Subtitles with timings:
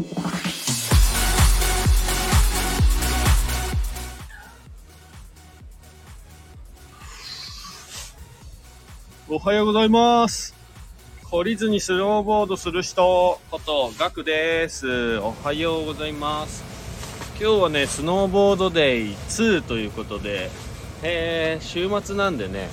[0.00, 0.04] お
[9.40, 10.54] はようございます。
[11.24, 15.18] 懲りずにスノーボードする人ことガクです。
[15.18, 16.62] おはようございます。
[17.40, 20.48] 今日はね、スノーボードデイ2ということで、
[21.02, 22.68] えー、週末なんでね、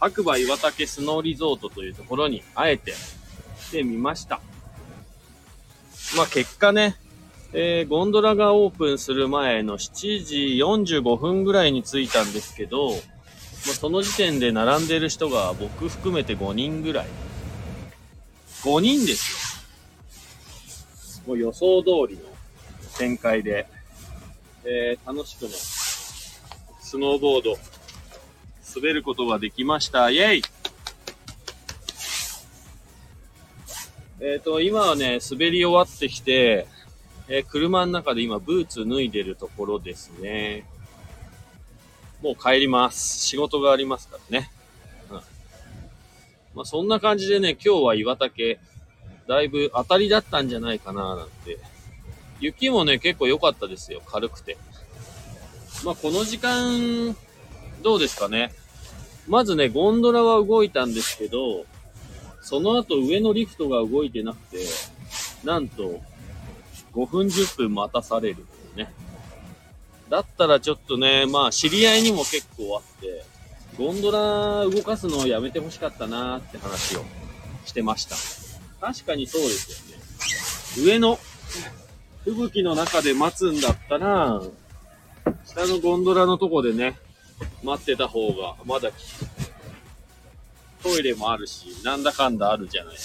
[0.00, 2.94] 白馬岩岳スノーリゾートというところにあえて
[3.68, 4.40] 来てみました。
[6.16, 6.96] まあ結果ね、
[7.52, 10.36] えー、ゴンドラがオープンする前の7時
[10.98, 12.98] 45分ぐらいに着いたんですけど、まあ、
[13.74, 17.06] その時点で並んでる人が僕含めて5人ぐらい。
[18.62, 19.60] 5人です
[21.26, 21.28] よ。
[21.28, 22.22] もう予想通りの
[22.98, 23.66] 展開で、
[24.64, 27.56] えー、楽しくね、スノーボード、
[28.76, 30.10] 滑ることができました。
[30.10, 30.42] イェイ
[34.26, 36.66] えっ、と、今はね、滑り終わってきて、
[37.28, 40.64] えー車の中で今ブーツ脱いでるところですね。
[42.22, 43.18] もう帰ります。
[43.18, 44.50] 仕事がありますからね。
[45.10, 45.16] うん。
[46.54, 48.58] まあそんな感じでね、今日は岩岳、
[49.28, 51.58] だいぶ当たりだったんじゃないかななんて。
[52.40, 54.00] 雪もね、結構良かったですよ。
[54.06, 54.56] 軽くて。
[55.84, 57.14] まあこの時間、
[57.82, 58.54] どうですかね。
[59.28, 61.66] まずね、ゴンドラは動いたんですけど、
[62.44, 64.58] その後上のリフトが動いてなくて、
[65.44, 66.00] なんと、
[66.94, 68.92] 5分10分待たされるっていうね。
[70.10, 73.24] だったらちょっとね、まあ知り合いにも結構あって、
[73.78, 77.04] ゴンドラ動かすのをやめてほしかったなーって話を
[77.64, 78.14] してました。
[78.86, 80.92] 確かにそうですよね。
[80.92, 81.18] 上の
[82.24, 84.42] 吹雪の中で待つんだったら、
[85.46, 86.98] 下のゴンドラのとこでね、
[87.62, 88.90] 待ってた方が、まだ
[90.84, 92.96] トイレもあるし、なんだかんだあるじゃない。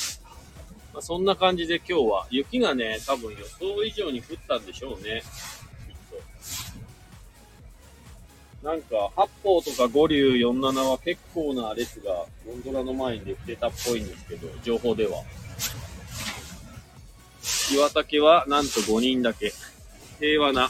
[0.94, 5.24] まあ、そんな感じで今日は、雪がね、多分予想以上に降ったんでしょうね。
[5.88, 5.96] きっ
[8.62, 8.68] と。
[8.68, 15.24] なんか、八方とか五竜47は結構な列がゴンドラの前にできてたっぽいんですけど、情報では。
[17.72, 19.54] 岩岳はなんと5人だけ。
[20.20, 20.70] 平和な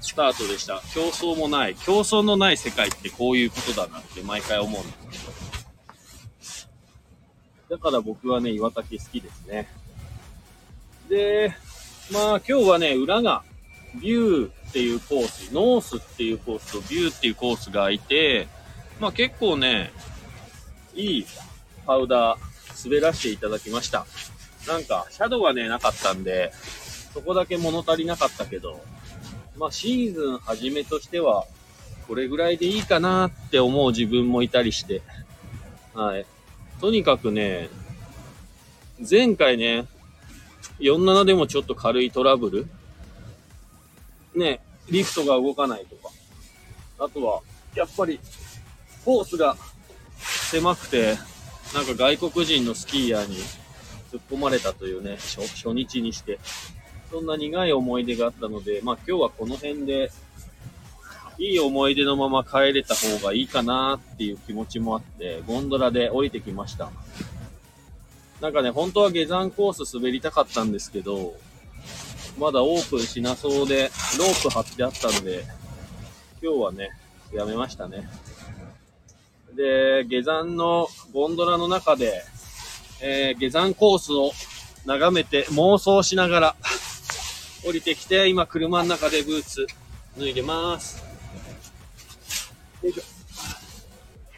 [0.00, 0.82] スタートでした。
[0.92, 1.76] 競争もない。
[1.76, 5.19] 競争のない世界ってこういうことだなって毎回思うんです。
[7.70, 9.68] だから僕はね、岩岳好きですね。
[11.08, 11.54] で、
[12.12, 13.44] まあ今日はね、裏が
[14.02, 18.48] ビューっていうコース、ノースっていうコースとビューっていうコースがいて、
[18.98, 19.92] まあ結構ね、
[20.96, 21.26] いい
[21.86, 24.04] パウダー滑らせていただきました。
[24.66, 26.52] なんか、シャドウがね、なかったんで、
[27.14, 28.80] そこだけ物足りなかったけど、
[29.56, 31.46] まあシーズン初めとしては、
[32.08, 35.02] これぐらいでいいかなって思う自分もいたりして、
[35.94, 36.26] はい。
[36.80, 37.68] とにかくね、
[39.08, 39.86] 前回ね、
[40.80, 42.66] 47でもちょっと軽いトラブル
[44.34, 46.10] ね、リフトが動かないとか。
[46.98, 47.40] あとは、
[47.74, 48.18] やっぱり、
[49.04, 49.56] コースが
[50.18, 51.18] 狭くて、
[51.74, 53.36] なんか外国人のスキーヤーに
[54.10, 56.38] 突っ込まれたというね、初初日にして。
[57.10, 60.10] そんな苦い思い出があったので、まあ今日はこの辺で、
[61.40, 66.90] いい思い出のまま帰れた方がいいかなっていう気持ちもあって、ゴンドラで降りてきました。
[68.42, 71.34] なんかね、本当は下山コース滑りたかったんですけど、
[72.38, 75.44] まだオープンしなそうで、ロープ張ってあったんで、
[76.42, 76.90] 今日はね、
[77.32, 78.06] やめましたね。
[79.56, 82.22] で、下山のゴンドラの中で、
[83.00, 84.32] えー下山コースを
[84.84, 86.56] 眺めて妄想しながら
[87.64, 89.66] 降りてきて、今車の中でブーツ
[90.18, 91.09] 脱いでます。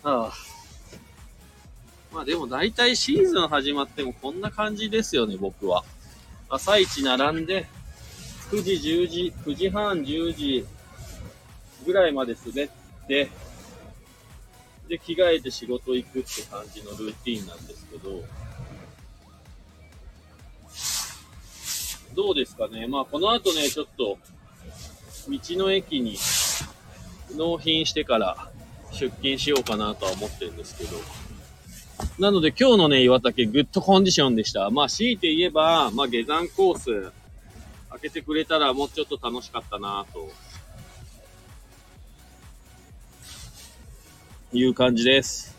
[0.04, 0.32] ああ。
[2.12, 5.84] まあでも大体シーズン始まってもこんな感じですよね、僕は。
[6.48, 7.66] 朝一並んで、
[8.50, 10.66] 9時、10時、9時半、10時
[11.86, 12.69] ぐらいまで滑っ
[13.08, 13.31] て、
[14.88, 18.22] で、着替えて仕事行くって感じのルーティンなんですけど、
[22.14, 22.87] どうですかね。
[22.87, 24.19] まあこの後ね、ちょっと、
[25.28, 26.19] 道の駅に
[27.37, 28.50] 納品してから
[28.93, 30.96] 出勤しようかなとは思ってるんですけど、
[32.19, 34.70] なので今日のね、岩岳グッドコンディションでした。
[34.70, 37.12] まあ強いて言えば、まあ下山コース
[37.90, 40.31] 開けてくれたらもうちょっと楽しかったなと。
[44.55, 45.56] いう感じです。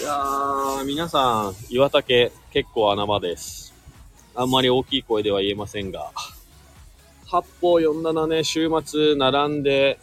[0.00, 3.74] いやー、皆さん、岩岳結構穴場です。
[4.34, 6.10] あんまり大きい声では言えませんが、
[7.26, 9.98] 八方47ね、週末並んで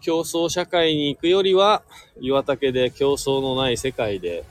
[0.00, 1.82] 競争社会に行くよりは、
[2.20, 4.44] 岩岳で競争のない世界で、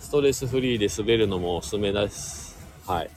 [0.00, 2.56] ストレスフリーで滑るのもおすすめです。
[2.86, 3.10] はい。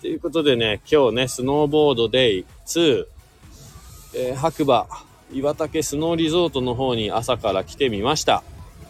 [0.00, 3.06] ということでね、今日ね、スノーボードデイ2、
[4.14, 4.86] えー、白馬、
[5.32, 8.42] 岩竹スノーリゾートの方に朝から来てみました。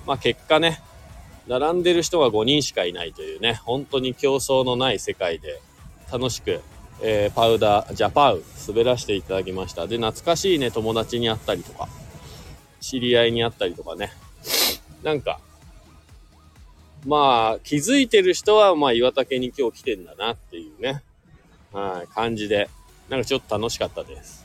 [0.07, 0.81] まあ結果ね、
[1.49, 5.61] 並んでる人が5人しかいないというね、本当に競争のない世界で
[6.13, 6.61] 楽しく、
[7.00, 9.87] えー、パウダー、ジャパウ、滑らせていただきました。
[9.87, 11.89] で、懐かしいね、友達に会ったりとか、
[12.81, 14.12] 知り合いに会ったりとかね。
[15.03, 15.41] なんか、
[17.06, 21.03] まあ、気づいてる人は、まあ、岩竹に今日来てんだなっていうね、
[21.73, 22.69] はい、感じで、
[23.09, 24.45] なんかちょっと楽しかったです。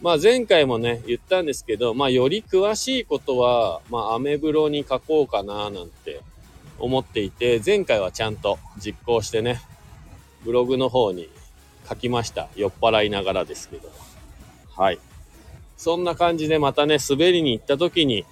[0.00, 6.20] まあ、前回もね、言ったんですけど、まあ、より詳しいことは、まあ、アメブロに書こうかな、なんて
[6.80, 9.60] 思っていて、前回はちゃんと実行してね、
[10.44, 11.28] ブログの方に
[11.92, 12.48] 書きました。
[12.56, 13.90] 酔っ払いながらですけど。
[14.74, 14.98] はい。
[15.76, 18.24] そんな感じでまたね、滑りに行った時に、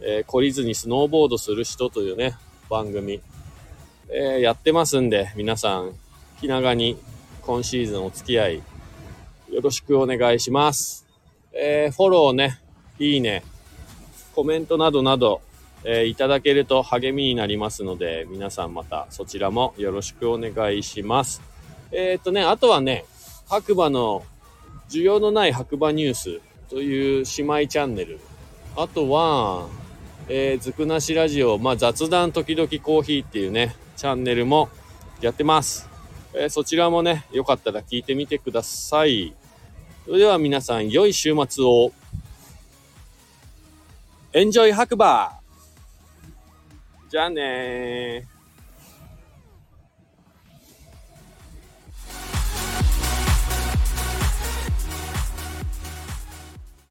[0.00, 2.36] えー、懲りずにスノーボードする人というね、
[2.70, 3.20] 番組、
[4.10, 5.92] えー、やってますんで、皆さん、
[6.40, 6.96] 気長に
[7.42, 8.56] 今シーズンお付き合い
[9.50, 11.06] よろしくお願いします。
[11.52, 12.60] えー、フォローね、
[12.98, 13.42] いいね、
[14.34, 15.40] コメントなどなど、
[15.84, 21.42] えー、いただけると励みになりますので、皆さんまたそちらもよろしくお願いします。
[21.90, 23.04] えー、っとね、あとはね、
[23.48, 24.24] 白馬の
[24.90, 28.20] 需要のない白馬ニュースという姉妹チャンネル。
[28.76, 29.66] あとは、
[30.28, 34.68] えー、ずくなしラジオ、まあ、雑談時々コーヒーっていうね、チャンネルも
[35.22, 35.88] やってます。
[36.34, 39.34] えー、そちらもね、よかったら聞いてみてください。
[40.04, 41.92] それでは皆さん、良い週末を。
[44.34, 45.40] エンジョイ白馬
[47.08, 48.37] じゃあねー。